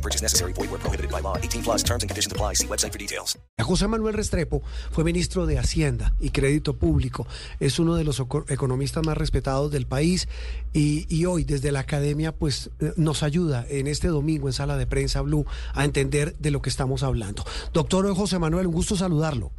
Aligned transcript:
No 0.00 0.02
purchase 0.02 0.22
necessary. 0.22 0.52
Void 0.54 0.70
where 0.70 0.78
prohibited 0.80 1.10
by 1.10 1.20
law. 1.20 1.36
18 1.36 1.62
plus 1.62 1.82
terms 1.84 2.02
and 2.02 2.08
conditions 2.10 2.32
apply. 2.32 2.54
See 2.54 2.66
website 2.66 2.92
for 2.92 2.98
details. 2.98 3.38
José 3.60 3.86
Manuel 3.86 4.14
Restrepo 4.14 4.62
fue 4.90 5.04
ministro 5.04 5.44
de 5.46 5.58
Hacienda 5.58 6.14
y 6.18 6.30
Crédito 6.30 6.74
Público. 6.78 7.26
Es 7.60 7.78
uno 7.78 7.94
de 7.96 8.04
los 8.04 8.18
eco- 8.18 8.46
economistas 8.48 9.04
más 9.04 9.18
respetados 9.18 9.70
del 9.70 9.86
país 9.86 10.26
y, 10.72 11.04
y 11.14 11.26
hoy 11.26 11.44
desde 11.44 11.70
la 11.70 11.80
academia 11.80 12.32
pues 12.32 12.70
eh, 12.80 12.92
nos 12.96 13.22
ayuda 13.22 13.66
en 13.68 13.86
este 13.86 14.08
domingo 14.08 14.48
en 14.48 14.54
Sala 14.54 14.78
de 14.78 14.86
Prensa 14.86 15.20
Blue 15.20 15.44
a 15.74 15.84
entender 15.84 16.34
de 16.38 16.50
lo 16.50 16.62
que 16.62 16.70
estamos 16.70 17.02
hablando. 17.02 17.44
Doctor 17.74 18.12
José 18.14 18.38
Manuel, 18.38 18.68
un 18.68 18.72
gusto 18.72 18.96
saludarlo. 18.96 19.50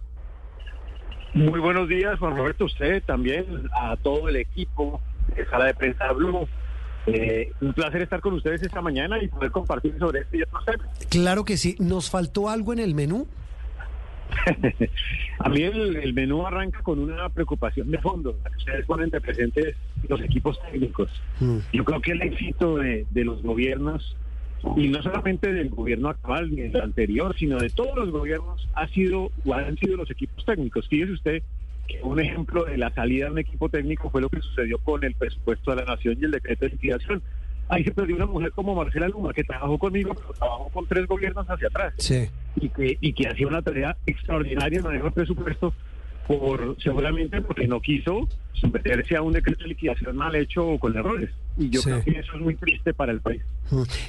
Muy 1.36 1.60
buenos 1.60 1.88
días, 1.88 2.18
Juan 2.20 2.36
Roberto, 2.36 2.66
usted 2.66 3.04
también, 3.04 3.70
a 3.80 3.96
todo 3.98 4.28
el 4.28 4.36
equipo 4.38 5.00
de 5.36 5.46
Sala 5.46 5.66
de 5.66 5.74
Prensa 5.76 6.12
Blue. 6.14 6.48
Eh, 7.08 7.52
un 7.62 7.74
placer 7.74 8.02
estar 8.02 8.22
con 8.22 8.34
ustedes 8.34 8.62
esta 8.62 8.82
mañana 8.82 9.22
y 9.22 9.28
poder 9.28 9.52
compartir 9.52 9.98
sobre 9.98 10.22
este 10.22 10.38
y 10.38 10.42
otros 10.44 10.66
temas. 10.66 10.88
Claro 11.10 11.46
que 11.46 11.58
sí. 11.58 11.76
¿Nos 11.80 12.10
faltó 12.10 12.50
algo 12.50 12.74
en 12.74 12.80
el 12.80 12.94
menú? 12.94 13.28
A 15.40 15.50
mí 15.50 15.62
el, 15.64 15.96
el 15.98 16.14
menú 16.14 16.46
arranca 16.46 16.82
con 16.82 17.00
una 17.00 17.30
preocupación 17.30 17.92
de 17.92 17.98
fondo. 17.98 18.38
Ustedes 18.58 18.86
ponen 18.86 19.10
de 19.10 19.20
presentes 19.20 19.76
los 20.08 20.22
equipos 20.22 20.60
técnicos. 20.72 21.10
Mm. 21.40 21.58
Yo 21.74 21.84
creo 21.84 22.02
que 22.02 22.12
el 22.12 22.22
éxito 22.22 22.78
de, 22.78 23.06
de 23.10 23.26
los 23.26 23.42
gobiernos, 23.42 24.16
y 24.78 24.88
no 24.90 25.02
solamente 25.02 25.52
del 25.52 25.70
gobierno 25.70 26.10
actual 26.10 26.52
ni 26.52 26.62
del 26.62 26.82
anterior, 26.82 27.36
sino 27.38 27.58
de 27.58 27.70
todos 27.70 27.96
los 27.96 28.12
gobiernos, 28.12 28.68
ha 28.76 28.88
sido 28.90 29.32
o 29.44 29.54
han 29.54 29.78
sido 29.78 29.98
los 29.98 30.10
equipos 30.12 30.46
técnicos. 30.46 30.88
Fíjese 30.88 31.14
usted 31.14 31.44
un 32.04 32.20
ejemplo 32.20 32.66
de 32.66 32.78
la 32.78 32.90
salida 32.94 33.26
de 33.26 33.32
un 33.32 33.38
equipo 33.40 33.70
técnico 33.70 34.10
fue 34.10 34.22
lo 34.22 34.30
que 34.30 34.42
sucedió 34.42 34.78
con 34.80 35.04
el 35.04 35.14
presupuesto 35.16 35.72
de 35.72 35.78
la 35.78 35.86
nación 35.86 36.18
y 36.20 36.26
el 36.26 36.32
decreto 36.32 36.66
de 36.66 36.72
liquidación. 36.72 37.22
Ahí 37.70 37.84
se 37.84 37.92
perdió 37.92 38.16
una 38.18 38.26
mujer 38.26 38.52
como 38.52 38.76
Marcela 38.76 39.08
Luma, 39.08 39.34
que 39.34 39.44
trabajó 39.44 39.78
conmigo, 39.78 40.14
pero 40.14 40.34
trabajó 40.34 40.70
con 40.70 40.88
tres 40.88 41.06
gobiernos 41.08 41.48
hacia 41.50 41.68
atrás 41.68 41.94
Sí. 41.98 42.28
y 42.58 42.70
que, 42.70 42.98
y 43.00 43.14
que 43.14 43.28
hacía 43.30 43.48
una 43.48 43.62
tarea 43.62 43.96
extraordinaria 44.06 44.80
en 44.80 44.84
manejo 44.84 45.06
de 45.06 45.12
presupuesto 45.12 45.74
por 46.28 46.78
seguramente 46.82 47.42
porque 47.42 47.68
no 47.68 47.82
quiso 47.82 48.28
someterse 48.54 49.16
a 49.16 49.22
un 49.22 49.34
decreto 49.34 49.64
de 49.64 49.70
liquidación 49.70 50.16
mal 50.16 50.36
hecho 50.36 50.66
o 50.68 50.80
con 50.80 50.96
errores. 50.96 51.30
Y 51.58 51.70
yo 51.70 51.82
Sí. 51.82 51.90
creo 51.90 52.04
que 52.04 52.12
eso 52.20 52.34
es 52.36 52.42
muy 52.42 52.56
triste 52.56 52.94
para 52.94 53.12
el 53.12 53.20
país. 53.20 53.42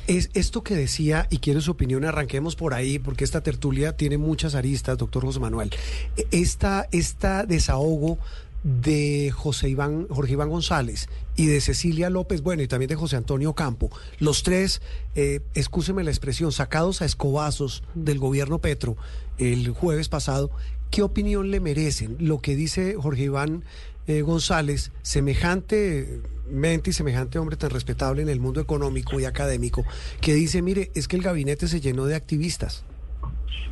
Es 0.06 0.30
esto 0.34 0.62
que 0.62 0.74
decía, 0.74 1.27
y 1.30 1.38
quiero 1.38 1.60
su 1.60 1.70
opinión, 1.72 2.05
arranquemos 2.05 2.55
por 2.56 2.74
ahí, 2.74 2.98
porque 2.98 3.24
esta 3.24 3.42
tertulia 3.42 3.96
tiene 3.96 4.18
muchas 4.18 4.55
aristas, 4.55 4.98
doctor 4.98 5.24
José 5.24 5.40
Manuel. 5.40 5.70
E- 6.16 6.27
Esta, 6.30 6.86
esta 6.92 7.44
desahogo 7.46 8.18
de 8.62 9.33
José 9.34 9.70
Iván, 9.70 10.06
Jorge 10.08 10.34
Iván 10.34 10.48
González 10.48 11.08
y 11.34 11.46
de 11.46 11.60
Cecilia 11.60 12.10
López, 12.10 12.42
bueno, 12.42 12.62
y 12.62 12.68
también 12.68 12.88
de 12.90 12.94
José 12.94 13.16
Antonio 13.16 13.55
Campo, 13.55 13.90
los 14.20 14.44
tres, 14.44 14.80
eh, 15.16 15.40
excúseme 15.55 16.05
la 16.05 16.10
expresión, 16.10 16.52
sacados 16.52 17.02
a 17.02 17.05
escobazos 17.06 17.83
del 17.94 18.18
gobierno 18.20 18.58
Petro 18.60 18.96
el 19.38 19.70
jueves 19.70 20.08
pasado, 20.08 20.50
¿qué 20.92 21.02
opinión 21.02 21.50
le 21.50 21.58
merecen? 21.58 22.16
Lo 22.20 22.38
que 22.38 22.54
dice 22.54 22.94
Jorge 22.94 23.24
Iván 23.24 23.64
eh, 24.06 24.20
González, 24.20 24.92
semejante 25.02 26.20
mente 26.48 26.90
y 26.90 26.92
semejante 26.92 27.38
hombre 27.38 27.56
tan 27.56 27.70
respetable 27.70 28.22
en 28.22 28.28
el 28.28 28.39
mundo 28.39 28.61
económico 28.61 29.18
y 29.18 29.24
académico, 29.24 29.84
que 30.20 30.34
dice, 30.34 30.61
mire, 30.61 30.90
es 30.94 31.08
que 31.08 31.17
el 31.17 31.22
gabinete 31.22 31.67
se 31.67 31.80
llenó 31.80 32.05
de 32.05 32.14
activistas. 32.14 32.84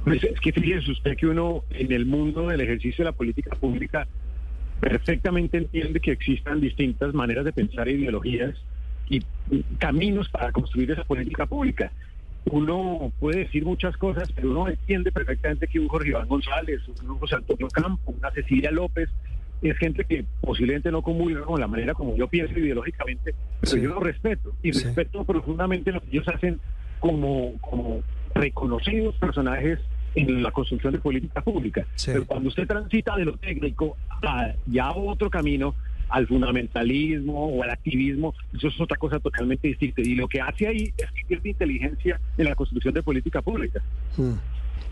Pues 0.03 0.25
es 0.25 0.41
que 0.41 0.53
fíjese 0.53 0.91
usted 0.91 1.17
que 1.17 1.27
uno 1.27 1.63
en 1.71 1.93
el 1.93 2.07
mundo 2.07 2.49
del 2.49 2.63
ejercicio 2.63 3.05
de 3.05 3.11
la 3.11 3.17
política 3.17 3.55
pública 3.55 4.09
perfectamente 4.81 5.59
entiende 5.59 6.01
que 6.01 6.13
existan 6.13 6.61
distintas 6.61 7.13
maneras 7.13 7.45
de 7.45 7.53
pensar 7.53 7.87
e 7.87 7.93
ideologías 7.93 8.57
y 9.11 9.21
caminos 9.79 10.31
para 10.31 10.53
construir 10.53 10.91
esa 10.93 11.05
política 11.05 11.45
pública. 11.45 11.93
Uno 12.47 13.13
puede 13.21 13.41
decir 13.41 13.65
muchas 13.65 13.97
cosas, 13.97 14.33
pero 14.33 14.51
uno 14.51 14.69
entiende 14.69 15.13
perfectamente 15.13 15.67
que 15.69 15.79
un 15.79 15.89
Jorge 15.89 16.09
Iván 16.09 16.27
González, 16.27 16.81
un 16.89 17.19
José 17.19 17.37
Antonio 17.37 17.69
Campo, 17.69 18.13
una 18.19 18.31
Cecilia 18.31 18.71
López, 18.71 19.09
es 19.63 19.77
gente 19.77 20.05
que 20.05 20.25
posiblemente 20.41 20.91
no 20.91 21.03
comulga 21.03 21.43
con 21.43 21.61
la 21.61 21.67
manera 21.67 21.93
como 21.93 22.17
yo 22.17 22.29
pienso 22.29 22.59
ideológicamente, 22.59 23.35
pero 23.61 23.73
Sí. 23.73 23.81
yo 23.83 23.91
lo 23.91 24.01
respeto 24.01 24.53
y 24.63 24.73
Sí. 24.73 24.85
respeto 24.85 25.23
profundamente 25.25 25.93
lo 25.93 26.01
que 26.01 26.09
ellos 26.13 26.27
hacen 26.29 26.59
como, 26.99 27.53
como 27.61 28.03
reconocidos 28.35 29.15
personajes 29.17 29.79
en 30.15 30.43
la 30.43 30.51
construcción 30.51 30.95
de 30.95 30.99
política 30.99 31.43
pública. 31.43 31.87
Sí. 31.95 32.11
Pero 32.13 32.25
cuando 32.27 32.49
usted 32.49 32.67
transita 32.67 33.17
de 33.17 33.27
lo 33.27 33.37
técnico 33.37 33.97
a 34.23 34.55
ya 34.67 34.91
otro 34.93 35.29
camino, 35.29 35.75
al 36.11 36.27
fundamentalismo 36.27 37.47
o 37.47 37.63
al 37.63 37.71
activismo, 37.71 38.35
eso 38.55 38.69
es 38.69 38.81
otra 38.81 38.97
cosa 38.97 39.21
totalmente 39.21 39.69
distinta. 39.69 40.03
Y 40.03 40.15
lo 40.15 40.29
que 40.29 40.41
hace 40.41 40.67
ahí 40.67 40.93
es 40.97 41.11
que 41.13 41.25
pierde 41.27 41.51
inteligencia 41.51 42.21
en 42.37 42.45
la 42.45 42.55
construcción 42.55 42.95
de 42.95 43.03
política 43.03 43.43
pública. 43.43 43.83
Mm. 44.17 44.35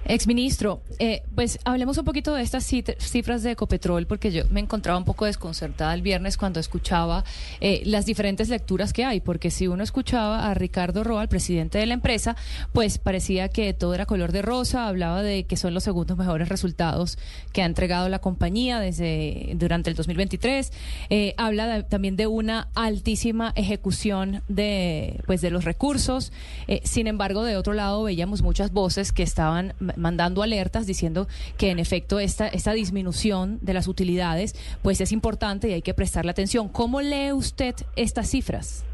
Exministro, 0.05 0.81
eh, 0.99 1.23
pues 1.35 1.59
hablemos 1.65 1.99
un 1.99 2.07
poquito 2.07 2.33
de 2.33 2.43
estas 2.43 2.65
cifras 2.65 3.43
de 3.43 3.51
Ecopetrol, 3.51 4.07
porque 4.07 4.33
yo 4.33 4.45
me 4.51 4.61
encontraba 4.61 4.99
un 4.99 5.05
poco 5.05 5.27
desconcertada 5.27 5.93
el 5.93 6.01
viernes 6.01 6.39
cuando 6.39 6.61
escuchaba 6.61 7.25
eh, 7.61 7.83
las 7.85 8.07
diferentes 8.07 8.49
lecturas 8.49 8.95
que 8.95 9.05
hay, 9.05 9.21
porque 9.21 9.51
si 9.51 9.69
uno 9.69 9.83
escuchaba 9.83 10.49
a 10.49 10.55
Ricardo 10.55 11.05
Roa, 11.05 11.21
el 11.21 11.29
presidente 11.29 11.77
de 11.77 11.85
la 11.85 11.93
empresa, 11.93 12.37
pues 12.73 12.97
parecía 12.97 13.51
que 13.51 13.75
todo 13.75 13.93
era 13.93 14.07
color 14.07 14.33
de 14.33 14.41
rosa, 14.41 14.89
hablaba 14.89 15.23
de 15.23 15.45
que 15.45 15.59
son 15.59 15.75
los 15.75 15.85
segundos 15.85 16.17
mejores 16.17 16.49
resultados 16.49 17.19
que 17.53 17.61
ha 17.61 17.67
entregado 17.67 18.09
la 18.09 18.21
compañía 18.21 18.81
desde 18.81 19.53
durante 19.57 19.91
el 19.91 19.97
2023, 19.97 20.73
eh, 21.11 21.35
habla 21.37 21.83
también 21.83 22.17
de 22.17 22.27
una 22.27 22.69
altísima 22.75 23.53
ejecución 23.57 24.43
de 24.49 25.21
pues 25.27 25.43
de 25.43 25.51
los 25.51 25.65
recursos, 25.65 26.33
eh, 26.67 26.81
sin 26.85 27.09
embargo 27.09 27.45
de 27.45 27.57
otro 27.59 27.75
lado 27.75 28.05
veíamos 28.05 28.41
muchas 28.41 28.73
voces 28.73 29.13
que 29.13 29.23
estaban 29.23 29.75
mandando 29.97 30.43
alertas 30.43 30.87
diciendo 30.87 31.29
que 31.57 31.71
en 31.71 31.79
efecto 31.79 32.21
esta, 32.21 32.49
esta 32.49 32.73
disminución 32.73 33.59
de 33.61 33.75
las 33.75 33.89
utilidades 33.89 34.55
pues 34.83 35.01
es 35.01 35.13
importante 35.13 35.69
y 35.69 35.73
hay 35.73 35.83
que 35.83 35.95
prestarle 35.95 36.31
atención. 36.31 36.69
¿Cómo 36.69 37.01
lee 37.01 37.33
usted 37.33 37.75
estas 37.97 38.31
cifras? 38.31 38.85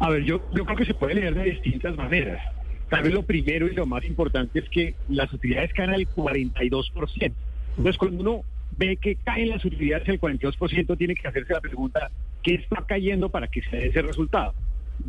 A 0.00 0.10
ver, 0.10 0.24
yo, 0.24 0.40
yo 0.54 0.64
creo 0.64 0.76
que 0.76 0.84
se 0.84 0.94
puede 0.94 1.14
leer 1.14 1.34
de 1.34 1.44
distintas 1.44 1.96
maneras. 1.96 2.40
Tal 2.88 3.02
vez 3.02 3.12
lo 3.12 3.22
primero 3.22 3.66
y 3.66 3.74
lo 3.74 3.84
más 3.84 4.04
importante 4.04 4.60
es 4.60 4.68
que 4.70 4.94
las 5.08 5.32
utilidades 5.32 5.72
caen 5.74 5.90
al 5.90 6.06
42%. 6.08 7.32
Entonces, 7.76 7.98
cuando 7.98 8.20
uno 8.20 8.44
ve 8.76 8.96
que 8.96 9.16
caen 9.16 9.50
las 9.50 9.64
utilidades 9.64 10.08
al 10.08 10.20
42%, 10.20 10.96
tiene 10.96 11.14
que 11.14 11.28
hacerse 11.28 11.52
la 11.52 11.60
pregunta, 11.60 12.10
¿qué 12.42 12.54
está 12.54 12.84
cayendo 12.86 13.28
para 13.28 13.48
que 13.48 13.60
se 13.62 13.76
dé 13.76 13.86
ese 13.88 14.02
resultado? 14.02 14.54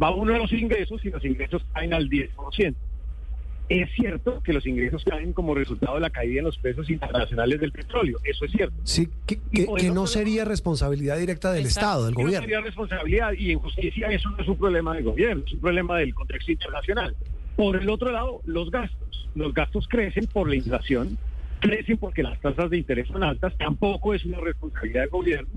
Va 0.01 0.13
uno 0.13 0.35
a 0.35 0.37
los 0.39 0.51
ingresos 0.51 1.03
y 1.05 1.09
los 1.09 1.23
ingresos 1.23 1.63
caen 1.73 1.93
al 1.93 2.09
10%. 2.09 2.75
Es 3.69 3.87
cierto 3.93 4.41
que 4.41 4.51
los 4.51 4.65
ingresos 4.65 5.03
caen 5.03 5.31
como 5.31 5.53
resultado 5.53 5.93
de 5.93 6.01
la 6.01 6.09
caída 6.09 6.39
en 6.39 6.45
los 6.45 6.57
precios 6.57 6.89
internacionales 6.89 7.59
del 7.59 7.71
petróleo, 7.71 8.17
eso 8.23 8.45
es 8.45 8.51
cierto. 8.51 8.75
Sí, 8.83 9.07
que, 9.27 9.39
no 9.93 10.07
sería 10.07 10.43
responsabilidad 10.43 11.19
directa 11.19 11.51
del 11.51 11.65
Exacto. 11.65 11.79
Estado, 11.79 12.05
del 12.07 12.15
Que 12.15 12.21
no 12.21 12.25
gobierno. 12.27 12.45
sería 12.45 12.61
responsabilidad 12.61 13.31
y 13.37 13.51
en 13.51 13.59
justicia 13.59 14.07
eso 14.07 14.29
no 14.31 14.39
es 14.39 14.47
un 14.47 14.57
problema 14.57 14.95
del 14.95 15.03
gobierno, 15.03 15.43
es 15.45 15.53
un 15.53 15.59
problema 15.59 15.97
del 15.99 16.15
contexto 16.15 16.51
internacional. 16.51 17.15
Por 17.55 17.75
el 17.75 17.89
otro 17.89 18.11
lado, 18.11 18.41
los 18.45 18.71
gastos. 18.71 19.29
Los 19.35 19.53
gastos 19.53 19.87
crecen 19.87 20.25
por 20.25 20.49
la 20.49 20.55
inflación, 20.55 21.19
crecen 21.59 21.97
porque 21.97 22.23
las 22.23 22.39
tasas 22.41 22.71
de 22.71 22.77
interés 22.77 23.07
son 23.07 23.23
altas, 23.23 23.55
tampoco 23.59 24.15
es 24.15 24.25
una 24.25 24.39
responsabilidad 24.39 25.01
del 25.01 25.09
gobierno. 25.11 25.49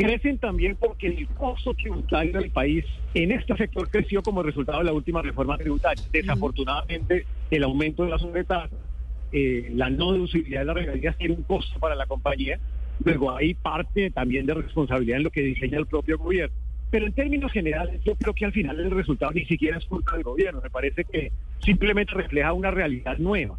Crecen 0.00 0.38
también 0.38 0.76
porque 0.80 1.08
el 1.08 1.28
costo 1.28 1.74
tributario 1.74 2.32
del 2.40 2.50
país 2.50 2.86
en 3.12 3.32
este 3.32 3.54
sector 3.54 3.86
creció 3.90 4.22
como 4.22 4.42
resultado 4.42 4.78
de 4.78 4.84
la 4.84 4.94
última 4.94 5.20
reforma 5.20 5.58
tributaria. 5.58 6.02
Desafortunadamente, 6.10 7.26
el 7.50 7.62
aumento 7.64 8.04
de 8.04 8.10
la 8.10 8.18
sobretasa, 8.18 8.74
eh, 9.30 9.70
la 9.74 9.90
no 9.90 10.12
deducibilidad 10.12 10.60
de 10.60 10.64
las 10.64 10.74
regalías 10.74 11.18
tiene 11.18 11.34
un 11.34 11.42
costo 11.42 11.78
para 11.78 11.94
la 11.94 12.06
compañía. 12.06 12.58
Luego 13.04 13.36
hay 13.36 13.52
parte 13.52 14.10
también 14.10 14.46
de 14.46 14.54
responsabilidad 14.54 15.18
en 15.18 15.24
lo 15.24 15.30
que 15.30 15.42
diseña 15.42 15.76
el 15.76 15.86
propio 15.86 16.16
gobierno. 16.16 16.56
Pero 16.90 17.04
en 17.04 17.12
términos 17.12 17.52
generales, 17.52 18.00
yo 18.02 18.14
creo 18.14 18.32
que 18.32 18.46
al 18.46 18.52
final 18.52 18.80
el 18.80 18.90
resultado 18.90 19.32
ni 19.32 19.44
siquiera 19.44 19.76
es 19.76 19.84
culpa 19.84 20.14
del 20.14 20.22
gobierno. 20.22 20.62
Me 20.62 20.70
parece 20.70 21.04
que 21.04 21.30
simplemente 21.62 22.14
refleja 22.14 22.54
una 22.54 22.70
realidad 22.70 23.18
nueva. 23.18 23.58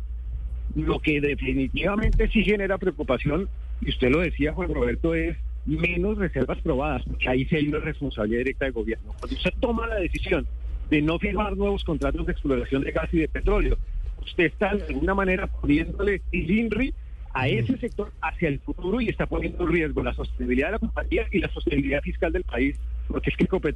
Lo 0.74 0.98
que 1.02 1.22
definitivamente 1.22 2.28
sí 2.30 2.44
genera 2.44 2.80
preocupación, 2.80 3.48
y 3.80 3.90
usted 3.90 4.10
lo 4.10 4.22
decía, 4.22 4.54
Juan 4.54 4.74
Roberto, 4.74 5.14
es 5.14 5.38
menos 5.66 6.18
reservas 6.18 6.60
probadas, 6.62 7.04
porque 7.04 7.30
ahí 7.30 7.46
sí 7.46 7.56
hay 7.56 7.68
una 7.68 7.80
responsabilidad 7.80 8.40
directa 8.40 8.66
del 8.66 8.74
gobierno. 8.74 9.14
Cuando 9.20 9.36
usted 9.36 9.54
toma 9.60 9.88
la 9.88 9.96
decisión 9.96 10.48
de 10.90 11.02
no 11.02 11.20
firmar 11.20 11.56
nuevos 11.56 11.84
contratos 11.84 12.26
de 12.26 12.32
exploración 12.32 12.84
de 12.84 12.92
gas 12.92 13.10
y 13.14 13.20
de 13.20 13.28
petróleo, 13.28 13.78
usted 14.22 14.46
está 14.46 14.76
de 14.76 14.84
alguna 14.86 15.14
manera 15.14 15.48
poniéndole 15.48 16.22
el 16.32 16.52
INRI 16.52 16.94
a 17.34 17.48
ese 17.48 17.78
sector 17.78 18.12
hacia 18.22 18.50
el 18.50 18.60
futuro 18.60 19.00
y 19.00 19.10
está 19.10 19.26
poniendo 19.26 19.64
en 19.64 19.72
riesgo 19.72 20.04
la 20.04 20.14
sostenibilidad 20.14 20.68
de 20.68 20.72
la 20.74 20.80
compañía 20.80 21.28
y 21.32 21.40
la 21.40 21.50
sostenibilidad 21.50 22.02
fiscal 22.02 22.34
del 22.34 22.44
país. 22.44 22.78
Porque 23.08 23.30
es 23.30 23.38
que 23.38 23.48
joya. 23.48 23.76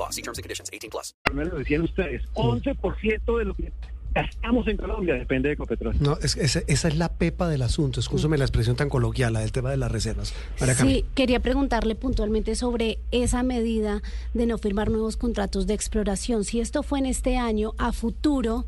law. 0.00 0.10
See 0.10 0.22
terms 0.22 0.38
and 0.38 0.42
conditions. 0.44 0.68
18 0.72 0.90
plus. 0.90 1.14
Me 1.32 1.44
lo 1.44 1.56
decían 1.58 1.82
ustedes, 1.82 2.22
11% 2.34 3.38
de 3.38 3.44
lo 3.44 3.54
que 3.54 3.72
gastamos 4.12 4.66
en 4.66 4.76
Colombia 4.76 5.14
depende 5.14 5.48
de 5.50 5.54
Ecopetrol. 5.54 5.94
No, 6.00 6.18
es- 6.20 6.36
esa, 6.36 6.60
esa 6.66 6.88
es 6.88 6.96
la 6.96 7.10
pepa 7.12 7.48
del 7.48 7.62
asunto. 7.62 8.00
Escúchame 8.00 8.38
la 8.38 8.44
expresión 8.44 8.74
tan 8.74 8.88
coloquial, 8.88 9.32
la 9.34 9.40
del 9.40 9.52
tema 9.52 9.70
de 9.70 9.76
las 9.76 9.92
reservas. 9.92 10.34
María 10.58 10.74
Camila. 10.74 10.96
Sí, 10.98 11.04
quería 11.14 11.38
preguntarle 11.38 11.94
puntualmente 11.94 12.56
sobre 12.56 12.98
esa 13.12 13.44
medida 13.44 14.02
de 14.34 14.46
no 14.46 14.58
firmar 14.58 14.90
nuevos 14.90 15.16
contratos 15.16 15.68
de 15.68 15.74
exploración. 15.74 16.42
Si 16.44 16.58
esto 16.58 16.82
fue 16.82 16.98
en 16.98 17.06
este 17.06 17.36
año, 17.36 17.72
a 17.78 17.92
futuro, 17.92 18.66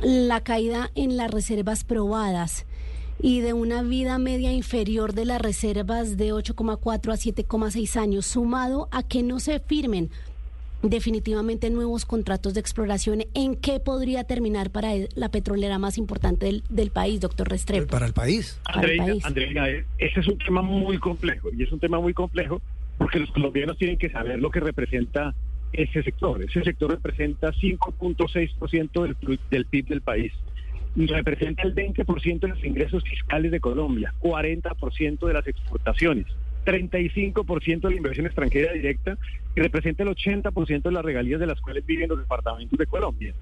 la 0.00 0.40
caída 0.42 0.90
en 0.94 1.16
las 1.16 1.32
reservas 1.32 1.82
probadas 1.82 2.64
y 3.22 3.40
de 3.40 3.52
una 3.52 3.82
vida 3.82 4.18
media 4.18 4.52
inferior 4.52 5.14
de 5.14 5.24
las 5.24 5.42
reservas 5.42 6.16
de 6.16 6.32
8,4 6.32 7.12
a 7.12 7.16
7,6 7.16 7.96
años, 8.00 8.24
sumado 8.24 8.88
a 8.92 9.02
que 9.02 9.24
no 9.24 9.40
se 9.40 9.58
firmen 9.58 10.10
definitivamente 10.82 11.70
nuevos 11.70 12.06
contratos 12.06 12.54
de 12.54 12.60
exploración, 12.60 13.24
¿en 13.34 13.56
qué 13.56 13.80
podría 13.80 14.24
terminar 14.24 14.70
para 14.70 14.90
la 15.14 15.30
petrolera 15.30 15.78
más 15.78 15.98
importante 15.98 16.46
del, 16.46 16.62
del 16.68 16.90
país, 16.90 17.20
doctor 17.20 17.48
Restrepo? 17.48 17.86
Para 17.86 18.06
el 18.06 18.12
país. 18.12 18.60
Andreina. 18.64 19.14
Andreina, 19.22 19.68
eh, 19.68 19.84
ese 19.98 20.20
es 20.20 20.28
un 20.28 20.38
tema 20.38 20.62
muy 20.62 20.98
complejo 20.98 21.48
y 21.56 21.62
es 21.62 21.72
un 21.72 21.80
tema 21.80 22.00
muy 22.00 22.14
complejo 22.14 22.60
porque 22.98 23.18
los 23.18 23.30
colombianos 23.30 23.78
tienen 23.78 23.98
que 23.98 24.10
saber 24.10 24.40
lo 24.40 24.50
que 24.50 24.60
representa 24.60 25.34
ese 25.72 26.02
sector. 26.02 26.42
Ese 26.42 26.62
sector 26.62 26.90
representa 26.90 27.52
5.6% 27.52 29.02
del, 29.02 29.40
del 29.50 29.64
PIB 29.66 29.88
del 29.88 30.00
país 30.00 30.32
y 30.96 31.06
representa 31.06 31.62
el 31.62 31.74
20% 31.74 32.40
de 32.40 32.48
los 32.48 32.64
ingresos 32.64 33.04
fiscales 33.04 33.52
de 33.52 33.60
Colombia, 33.60 34.12
40% 34.20 35.26
de 35.26 35.32
las 35.32 35.46
exportaciones, 35.46 36.26
35% 36.64 37.80
de 37.80 37.90
la 37.90 37.96
inversión 37.96 38.26
extranjera 38.26 38.72
directa 38.72 39.16
y 39.56 39.60
representa 39.60 40.02
el 40.02 40.10
80% 40.10 40.82
de 40.82 40.92
las 40.92 41.04
regalías 41.04 41.40
de 41.40 41.46
las 41.46 41.60
cuales 41.60 41.84
viven 41.84 42.08
los 42.08 42.18
departamentos 42.18 42.78
de 42.78 42.86
Colombia. 42.86 43.34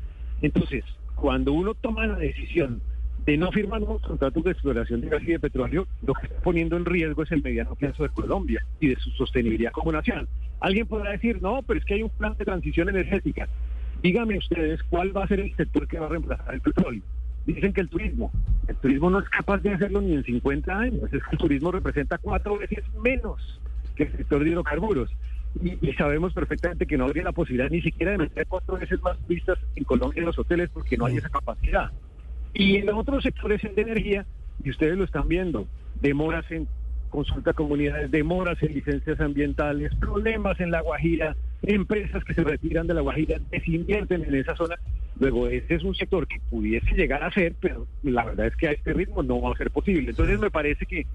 Entonces, 0.43 0.85
cuando 1.15 1.53
uno 1.53 1.75
toma 1.75 2.07
la 2.07 2.17
decisión 2.17 2.81
de 3.27 3.37
no 3.37 3.51
firmar 3.53 3.81
nuevos 3.81 4.01
contratos 4.03 4.43
de 4.45 4.53
exploración 4.53 5.01
de 5.01 5.09
gas 5.09 5.23
y 5.23 5.33
de 5.33 5.41
petróleo, 5.41 5.87
lo 6.07 6.15
que 6.15 6.27
está 6.27 6.41
poniendo 6.41 6.77
en 6.77 6.85
riesgo 6.85 7.25
es 7.25 7.33
el 7.33 7.43
mediano 7.43 7.75
plazo 7.75 8.05
de 8.05 8.09
Colombia 8.11 8.65
y 8.81 8.89
de 8.89 8.97
su 8.97 9.11
sostenibilidad 9.11 9.73
como 9.73 9.93
nación. 9.93 10.29
Alguien 10.61 10.87
podrá 10.87 11.11
decir, 11.11 11.43
no, 11.43 11.63
pero 11.63 11.79
es 11.79 11.85
que 11.85 11.95
hay 11.95 12.03
un 12.03 12.11
plan 12.11 12.35
de 12.39 12.45
transición 12.45 12.89
energética. 12.89 13.49
Díganme 14.03 14.39
ustedes 14.39 14.83
cuál 14.85 15.15
va 15.15 15.25
a 15.25 15.29
ser 15.29 15.41
el 15.41 15.55
sector 15.57 15.87
que 15.89 15.99
va 15.99 16.07
a 16.07 16.11
reemplazar 16.11 16.55
el 16.55 16.61
petróleo. 16.61 17.03
Dicen 17.55 17.73
que 17.73 17.81
el 17.81 17.89
turismo. 17.89 18.31
El 18.67 18.77
turismo 18.77 19.09
no 19.09 19.21
es 19.21 19.29
capaz 19.31 19.63
de 19.63 19.71
hacerlo 19.71 20.03
ni 20.03 20.13
en 20.13 20.23
50 20.23 20.79
años. 20.79 21.05
Es 21.05 21.23
que 21.23 21.31
el 21.33 21.39
turismo 21.39 21.73
representa 21.73 22.19
cuatro 22.19 22.59
veces 22.59 22.85
menos 23.03 23.59
que 23.97 24.03
el 24.03 24.13
sector 24.19 24.45
de 24.45 24.51
hidrocarburos. 24.51 25.11
Y, 25.63 25.79
y 25.81 25.93
sabemos 25.95 26.35
perfectamente 26.35 26.87
que 26.87 26.99
no 26.99 27.07
habría 27.07 27.25
la 27.25 27.33
posibilidad 27.33 27.71
ni 27.71 27.81
siquiera 27.81 28.13
de 28.13 28.19
meter 28.19 28.47
cuatro 28.47 28.77
veces 28.77 29.01
más 29.03 29.19
turistas 29.21 29.59
en 29.77 29.85
Colombia 29.85 30.21
en 30.21 30.27
los 30.27 30.39
hoteles 30.39 30.69
porque 30.69 30.99
no 30.99 31.07
hay 31.07 31.17
esa 31.17 31.31
capacidad. 31.31 31.91
Y 32.53 32.77
en 32.77 32.91
otros 32.91 33.23
sectores 33.23 33.63
de 33.63 33.81
energía, 33.81 34.27
y 34.63 34.69
ustedes 34.69 34.99
lo 34.99 35.05
están 35.05 35.27
viendo, 35.27 35.67
demoras 36.03 36.45
en 36.51 36.69
consulta 37.09 37.53
a 37.53 37.55
comunidades, 37.55 38.11
demoras 38.11 38.63
en 38.63 38.75
licencias 38.75 39.19
ambientales, 39.21 39.95
problemas 39.95 40.61
en 40.61 40.71
La 40.71 40.83
Guajira, 40.83 41.35
empresas 41.63 42.23
que 42.25 42.35
se 42.35 42.45
retiran 42.45 42.87
de 42.87 42.93
La 42.93 43.01
Guajira, 43.01 43.39
desinvierten 43.51 44.25
en 44.25 44.35
esa 44.35 44.55
zona. 44.55 44.77
Luego, 45.21 45.49
ese 45.49 45.75
es 45.75 45.83
un 45.83 45.95
sector 45.95 46.27
que 46.27 46.39
pudiese 46.49 46.95
llegar 46.95 47.23
a 47.25 47.33
ser, 47.33 47.55
pero 47.61 47.87
la 48.03 48.25
verdad 48.25 48.47
es 48.47 48.57
que 48.57 48.69
a 48.69 48.73
este 48.73 48.93
ritmo 48.93 49.23
no 49.23 49.41
va 49.41 49.53
a 49.53 49.57
ser 49.57 49.71
posible. 49.71 50.11
Entonces, 50.11 50.39
me 50.39 50.51
parece 50.51 50.87
que, 50.87 51.07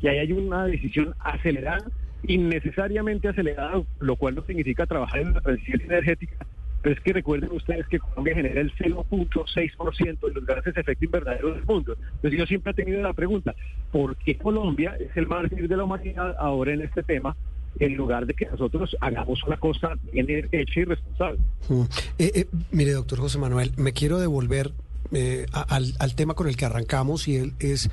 que 0.00 0.08
ahí 0.08 0.18
hay 0.18 0.32
una 0.32 0.66
decisión 0.66 1.14
acelerada, 1.20 1.84
innecesariamente 2.24 3.28
acelerada, 3.28 3.82
lo 4.00 4.16
cual 4.16 4.34
no 4.34 4.42
significa 4.42 4.86
trabajar 4.86 5.20
en 5.20 5.34
la 5.34 5.40
transición 5.40 5.80
energética, 5.82 6.46
pero 6.82 6.96
es 6.96 7.00
que 7.00 7.12
recuerden 7.12 7.52
ustedes 7.52 7.86
que 7.86 8.00
Colombia 8.00 8.34
genera 8.34 8.60
el 8.60 8.74
0.6% 8.74 10.20
de 10.20 10.34
los 10.34 10.46
gases 10.46 10.74
de 10.74 10.80
efecto 10.80 11.04
invernadero 11.04 11.54
del 11.54 11.64
mundo. 11.64 11.96
Entonces 12.14 12.38
yo 12.38 12.46
siempre 12.46 12.72
he 12.72 12.74
tenido 12.74 13.02
la 13.02 13.12
pregunta, 13.12 13.54
¿por 13.92 14.16
qué 14.16 14.36
Colombia 14.36 14.96
es 14.98 15.16
el 15.16 15.28
mártir 15.28 15.68
de 15.68 15.76
la 15.76 15.84
humanidad 15.84 16.34
ahora 16.38 16.72
en 16.72 16.82
este 16.82 17.04
tema, 17.04 17.36
en 17.78 17.94
lugar 17.96 18.26
de 18.26 18.34
que 18.34 18.46
nosotros 18.46 18.96
hagamos 19.00 19.42
una 19.44 19.56
cosa 19.56 19.94
bien 20.12 20.26
hecha 20.52 20.80
y 20.80 20.84
responsable? 20.84 21.38
Mm. 21.68 21.82
Eh, 22.18 22.32
eh, 22.34 22.46
mire, 22.70 22.92
doctor 22.92 23.18
José 23.18 23.38
Manuel, 23.38 23.72
me 23.76 23.92
quiero 23.92 24.18
devolver 24.18 24.72
eh, 25.12 25.46
al, 25.52 25.94
al 25.98 26.14
tema 26.14 26.34
con 26.34 26.48
el 26.48 26.56
que 26.56 26.64
arrancamos 26.64 27.28
y 27.28 27.36
él 27.36 27.52
es 27.58 27.90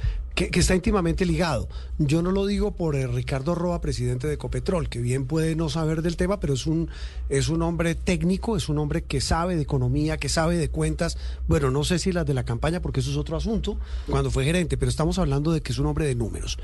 que, 0.47 0.59
está 0.59 0.75
íntimamente 0.75 1.25
ligado. 1.25 1.67
Yo 1.97 2.21
no 2.21 2.31
lo 2.31 2.45
digo 2.45 2.71
por 2.71 2.95
Ricardo 2.95 3.55
Roa, 3.55 3.81
presidente 3.81 4.27
de 4.27 4.35
Ecopetrol, 4.35 4.87
que 4.87 5.01
bien 5.01 5.25
puede 5.25 5.55
no 5.55 5.67
saber 5.67 6.01
del 6.01 6.15
tema, 6.15 6.39
pero 6.39 6.53
es 6.53 6.65
un, 6.65 6.89
es 7.27 7.49
un 7.49 7.61
hombre 7.61 7.95
técnico, 7.95 8.55
es 8.55 8.69
un 8.69 8.77
hombre 8.77 9.03
que 9.03 9.19
sabe 9.19 9.57
de 9.57 9.63
economía, 9.63 10.17
que 10.17 10.29
sabe 10.29 10.57
de 10.57 10.69
cuentas. 10.69 11.17
Bueno, 11.47 11.71
no 11.71 11.83
sé 11.83 11.99
si 11.99 12.13
las 12.13 12.25
de 12.25 12.33
la 12.33 12.45
campaña, 12.45 12.81
porque 12.81 13.01
eso 13.01 13.11
es 13.11 13.17
otro 13.17 13.35
asunto, 13.35 13.77
cuando 14.09 14.31
fue 14.31 14.45
gerente, 14.45 14.77
pero 14.77 14.89
estamos 14.89 15.19
hablando 15.19 15.51
de 15.51 15.61
que 15.61 15.73
es 15.73 15.79
un 15.79 15.87
hombre 15.87 16.05
de 16.05 16.15
números 16.15 16.57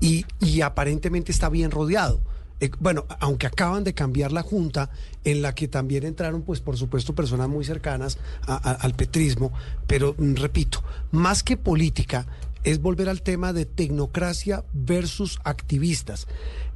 y, 0.00 0.24
y 0.40 0.60
aparentemente 0.60 1.32
está 1.32 1.48
bien 1.48 1.70
rodeado. 1.70 2.20
Eh, 2.60 2.70
bueno, 2.80 3.04
aunque 3.20 3.46
acaban 3.46 3.84
de 3.84 3.92
cambiar 3.92 4.32
la 4.32 4.42
junta, 4.42 4.90
en 5.24 5.42
la 5.42 5.54
que 5.54 5.68
también 5.68 6.04
entraron, 6.04 6.42
pues 6.42 6.60
por 6.60 6.76
supuesto, 6.76 7.14
personas 7.14 7.48
muy 7.48 7.64
cercanas 7.64 8.18
al 8.46 8.94
petrismo, 8.94 9.52
pero 9.86 10.14
mm, 10.16 10.34
repito, 10.36 10.82
más 11.10 11.42
que 11.42 11.56
política, 11.56 12.26
es 12.64 12.80
volver 12.80 13.08
al 13.08 13.22
tema 13.22 13.52
de 13.52 13.66
tecnocracia 13.66 14.64
versus 14.72 15.38
activistas. 15.44 16.26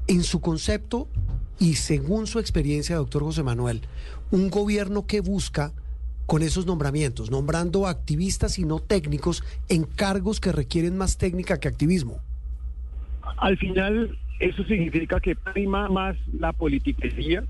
En 0.07 0.23
su 0.23 0.41
concepto 0.41 1.09
y 1.59 1.75
según 1.75 2.27
su 2.27 2.39
experiencia, 2.39 2.97
doctor 2.97 3.23
José 3.23 3.43
Manuel, 3.43 3.83
un 4.31 4.51
gobierno 4.51 5.07
que 5.07 5.21
busca 5.21 5.73
con 6.27 6.43
esos 6.43 6.65
nombramientos, 6.65 7.31
nombrando 7.31 7.89
activistas 7.89 8.59
y 8.61 8.65
no 8.65 8.79
técnicos 8.79 9.43
en 9.69 9.83
cargos 9.83 10.39
que 10.39 10.53
requieren 10.53 10.97
más 10.97 11.19
técnica 11.19 11.59
que 11.59 11.67
activismo. 11.67 12.21
Al 13.39 13.59
final, 13.59 14.17
eso 14.41 14.65
significa 14.65 15.21
que 15.21 15.37
prima 15.37 15.89
más 15.89 16.17
la 16.33 16.53
politiquería 16.53 17.45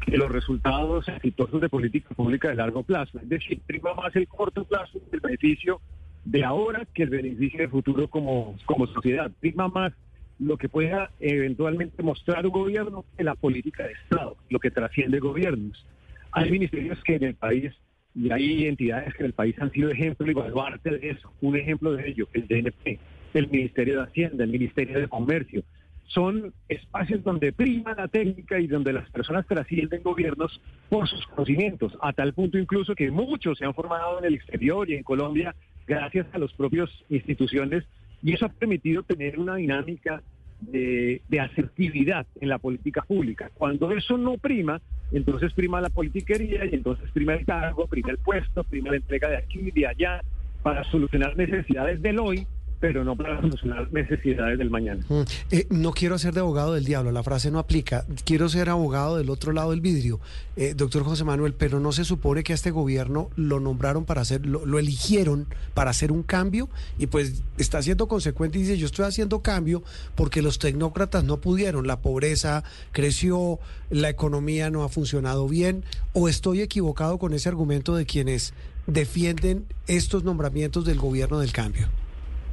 que 0.00 0.16
los 0.16 0.32
resultados 0.32 1.06
exitosos 1.08 1.60
de 1.60 1.68
política 1.68 2.14
pública 2.14 2.48
de 2.48 2.54
largo 2.54 2.82
plazo. 2.82 3.18
Es 3.18 3.28
decir, 3.28 3.60
prima 3.66 3.94
más 3.94 4.16
el 4.16 4.26
corto 4.26 4.64
plazo, 4.64 4.98
el 5.12 5.20
beneficio 5.20 5.80
de 6.24 6.44
ahora 6.44 6.86
que 6.94 7.02
el 7.02 7.10
beneficio 7.10 7.60
de 7.60 7.68
futuro 7.68 8.08
como, 8.08 8.56
como 8.64 8.86
sociedad. 8.86 9.30
Prima 9.40 9.68
más 9.68 9.92
lo 10.38 10.56
que 10.56 10.70
pueda 10.70 11.10
eventualmente 11.20 12.02
mostrar 12.02 12.46
un 12.46 12.52
gobierno 12.52 13.04
que 13.16 13.24
la 13.24 13.34
política 13.34 13.84
de 13.84 13.92
Estado, 13.92 14.36
lo 14.48 14.58
que 14.58 14.70
trasciende 14.70 15.20
gobiernos. 15.20 15.86
Hay 16.32 16.50
ministerios 16.50 16.98
que 17.04 17.16
en 17.16 17.24
el 17.24 17.34
país 17.34 17.74
y 18.14 18.32
hay 18.32 18.66
entidades 18.66 19.14
que 19.14 19.20
en 19.20 19.26
el 19.26 19.32
país 19.34 19.54
han 19.60 19.70
sido 19.70 19.90
ejemplo 19.90 20.28
y 20.30 20.34
baluarte 20.34 20.96
de 20.96 21.10
eso. 21.10 21.32
Un 21.42 21.56
ejemplo 21.56 21.92
de 21.92 22.08
ello, 22.08 22.26
el 22.32 22.48
DNP, 22.48 22.98
el 23.34 23.48
Ministerio 23.48 23.98
de 23.98 24.02
Hacienda, 24.04 24.44
el 24.44 24.50
Ministerio 24.50 24.98
de 24.98 25.08
Comercio. 25.08 25.62
Son 26.10 26.52
espacios 26.68 27.22
donde 27.22 27.52
prima 27.52 27.94
la 27.94 28.08
técnica 28.08 28.58
y 28.58 28.66
donde 28.66 28.92
las 28.92 29.08
personas 29.10 29.46
trascienden 29.46 30.02
gobiernos 30.02 30.60
por 30.88 31.08
sus 31.08 31.24
conocimientos, 31.28 31.96
a 32.02 32.12
tal 32.12 32.32
punto 32.34 32.58
incluso 32.58 32.94
que 32.96 33.10
muchos 33.10 33.58
se 33.58 33.64
han 33.64 33.74
formado 33.74 34.18
en 34.18 34.24
el 34.24 34.34
exterior 34.34 34.90
y 34.90 34.94
en 34.94 35.04
Colombia 35.04 35.54
gracias 35.86 36.26
a 36.32 36.38
las 36.38 36.52
propias 36.52 36.90
instituciones 37.08 37.84
y 38.22 38.34
eso 38.34 38.46
ha 38.46 38.48
permitido 38.48 39.04
tener 39.04 39.38
una 39.38 39.54
dinámica 39.54 40.20
de, 40.60 41.22
de 41.28 41.40
asertividad 41.40 42.26
en 42.40 42.48
la 42.48 42.58
política 42.58 43.02
pública. 43.02 43.50
Cuando 43.54 43.92
eso 43.92 44.18
no 44.18 44.36
prima, 44.36 44.80
entonces 45.12 45.52
prima 45.54 45.80
la 45.80 45.90
politiquería 45.90 46.64
y 46.64 46.74
entonces 46.74 47.08
prima 47.12 47.34
el 47.34 47.46
cargo, 47.46 47.86
prima 47.86 48.10
el 48.10 48.18
puesto, 48.18 48.64
prima 48.64 48.90
la 48.90 48.96
entrega 48.96 49.28
de 49.28 49.36
aquí 49.36 49.60
y 49.60 49.70
de 49.70 49.86
allá 49.86 50.22
para 50.62 50.82
solucionar 50.90 51.36
necesidades 51.36 52.02
del 52.02 52.18
hoy 52.18 52.46
pero 52.80 53.04
no 53.04 53.14
para 53.14 53.40
solucionar 53.40 53.92
necesidades 53.92 54.58
del 54.58 54.70
mañana. 54.70 55.04
Mm, 55.08 55.20
eh, 55.50 55.66
no 55.70 55.92
quiero 55.92 56.18
ser 56.18 56.32
de 56.32 56.40
abogado 56.40 56.74
del 56.74 56.84
diablo, 56.84 57.12
la 57.12 57.22
frase 57.22 57.50
no 57.50 57.58
aplica. 57.58 58.06
Quiero 58.24 58.48
ser 58.48 58.70
abogado 58.70 59.18
del 59.18 59.28
otro 59.28 59.52
lado 59.52 59.70
del 59.70 59.82
vidrio, 59.82 60.18
eh, 60.56 60.72
doctor 60.74 61.04
José 61.04 61.24
Manuel, 61.24 61.52
pero 61.52 61.78
no 61.78 61.92
se 61.92 62.04
supone 62.04 62.42
que 62.42 62.52
a 62.52 62.54
este 62.54 62.70
gobierno 62.70 63.28
lo 63.36 63.60
nombraron 63.60 64.06
para 64.06 64.22
hacer, 64.22 64.46
lo, 64.46 64.64
lo 64.64 64.78
eligieron 64.78 65.46
para 65.74 65.90
hacer 65.90 66.10
un 66.10 66.22
cambio 66.22 66.70
y 66.98 67.06
pues 67.06 67.42
está 67.58 67.82
siendo 67.82 68.08
consecuente 68.08 68.58
y 68.58 68.62
dice 68.62 68.78
yo 68.78 68.86
estoy 68.86 69.04
haciendo 69.04 69.40
cambio 69.40 69.82
porque 70.14 70.40
los 70.40 70.58
tecnócratas 70.58 71.22
no 71.22 71.36
pudieron, 71.36 71.86
la 71.86 72.00
pobreza 72.00 72.64
creció, 72.92 73.58
la 73.90 74.08
economía 74.08 74.70
no 74.70 74.84
ha 74.84 74.88
funcionado 74.88 75.46
bien, 75.48 75.84
o 76.14 76.28
estoy 76.28 76.62
equivocado 76.62 77.18
con 77.18 77.34
ese 77.34 77.48
argumento 77.48 77.94
de 77.94 78.06
quienes 78.06 78.54
defienden 78.86 79.66
estos 79.86 80.24
nombramientos 80.24 80.84
del 80.84 80.98
gobierno 80.98 81.40
del 81.40 81.52
cambio. 81.52 81.88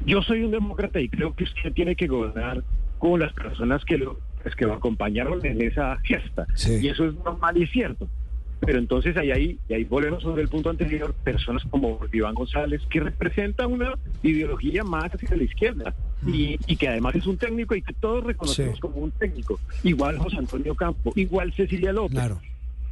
Yo 0.05 0.21
soy 0.21 0.43
un 0.43 0.51
demócrata 0.51 0.99
y 0.99 1.09
creo 1.09 1.33
que 1.33 1.43
usted 1.43 1.73
tiene 1.73 1.95
que 1.95 2.07
gobernar 2.07 2.63
con 2.97 3.19
las 3.19 3.33
personas 3.33 3.83
que 3.85 3.97
lo 3.97 4.19
pues, 4.43 4.55
que 4.55 4.65
lo 4.65 4.73
acompañaron 4.73 5.45
en 5.45 5.61
esa 5.61 5.97
gesta. 6.03 6.45
Sí. 6.55 6.79
Y 6.81 6.87
eso 6.89 7.05
es 7.05 7.15
normal 7.15 7.57
y 7.57 7.67
cierto. 7.67 8.07
Pero 8.59 8.79
entonces 8.79 9.15
ahí, 9.17 9.31
ahí, 9.31 9.59
y 9.69 9.73
ahí 9.75 9.83
volvemos 9.83 10.23
sobre 10.23 10.41
el 10.41 10.47
punto 10.49 10.69
anterior, 10.71 11.13
personas 11.23 11.63
como 11.69 11.99
Iván 12.11 12.33
González, 12.33 12.81
que 12.89 12.99
representa 13.01 13.67
una 13.67 13.93
ideología 14.23 14.83
más 14.83 15.13
hacia 15.13 15.35
la 15.37 15.43
izquierda 15.43 15.93
y, 16.25 16.57
y 16.65 16.75
que 16.75 16.87
además 16.87 17.13
es 17.15 17.27
un 17.27 17.37
técnico 17.37 17.75
y 17.75 17.83
que 17.83 17.93
todos 17.93 18.23
reconocemos 18.23 18.75
Sí. 18.75 18.81
como 18.81 18.95
un 18.97 19.11
técnico. 19.11 19.59
Igual 19.83 20.17
José 20.17 20.37
Antonio 20.37 20.73
Campo, 20.73 21.13
igual 21.15 21.53
Cecilia 21.53 21.93
López. 21.93 22.13
Claro. 22.17 22.39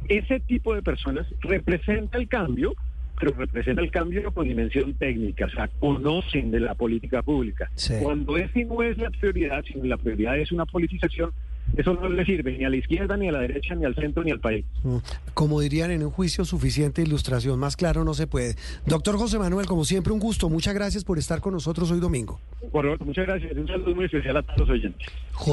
Ese 0.08 0.38
tipo 0.40 0.72
de 0.72 0.82
personas 0.82 1.26
representa 1.40 2.18
el 2.18 2.28
cambio, 2.28 2.74
pero 3.18 3.32
representa 3.32 3.82
el 3.82 3.90
cambio 3.90 4.30
con 4.32 4.46
dimensión 4.48 4.94
técnica, 4.94 5.46
o 5.46 5.50
sea, 5.50 5.68
conocen 5.80 6.50
de 6.50 6.60
la 6.60 6.74
política 6.74 7.22
pública. 7.22 7.70
Sí. 7.74 7.94
Cuando 8.02 8.36
ese 8.36 8.64
no 8.64 8.82
es 8.82 8.98
la 8.98 9.10
prioridad, 9.10 9.64
sino 9.64 9.84
la 9.84 9.96
prioridad 9.96 10.38
es 10.38 10.52
una 10.52 10.66
politización, 10.66 11.32
eso 11.76 11.94
no 11.94 12.08
le 12.08 12.24
sirve 12.24 12.56
ni 12.56 12.64
a 12.64 12.70
la 12.70 12.76
izquierda, 12.76 13.16
ni 13.16 13.28
a 13.28 13.32
la 13.32 13.40
derecha, 13.40 13.74
ni 13.74 13.84
al 13.84 13.94
centro, 13.94 14.22
ni 14.22 14.30
al 14.30 14.40
país. 14.40 14.64
Mm, 14.84 14.98
Como 15.34 15.60
dirían 15.60 15.90
en 15.90 16.04
un 16.04 16.10
juicio, 16.10 16.44
suficiente 16.44 17.02
ilustración, 17.02 17.58
más 17.58 17.76
claro 17.76 18.04
no 18.04 18.14
se 18.14 18.26
puede. 18.26 18.54
Doctor 18.86 19.16
José 19.16 19.38
Manuel, 19.38 19.66
como 19.66 19.84
siempre, 19.84 20.12
un 20.12 20.20
gusto. 20.20 20.48
Muchas 20.48 20.74
gracias 20.74 21.04
por 21.04 21.18
estar 21.18 21.40
con 21.40 21.54
nosotros 21.54 21.90
hoy 21.90 22.00
domingo. 22.00 22.40
Por 22.70 22.84
favor, 22.84 23.04
muchas 23.04 23.26
gracias. 23.26 23.52
Un 23.56 23.66
saludo 23.66 23.94
muy 23.94 24.04
especial 24.04 24.36
a 24.36 24.42
todos 24.42 24.60
los 24.60 24.70
oyentes. 24.70 25.06
José 25.32 25.50